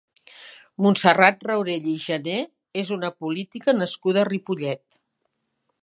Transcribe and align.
Montserrat 0.85 1.45
Raurell 1.47 1.85
i 1.91 1.95
Jané 2.05 2.39
és 2.83 2.95
una 2.97 3.13
política 3.25 3.79
nascuda 3.83 4.23
a 4.25 4.29
Ripollet. 4.31 4.85